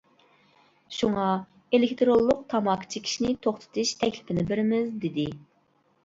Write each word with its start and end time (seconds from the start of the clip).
شۇڭا، 0.99 1.25
ئېلېكتىرونلۇق 1.77 2.39
تاماكا 2.53 2.87
چېكىشنى 2.93 3.33
توختىتىش 3.47 3.91
تەكلىپىنى 3.99 4.47
بېرىمىز، 4.53 4.89
دېدى. 5.05 5.27